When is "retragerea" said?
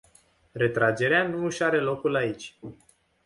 0.55-1.27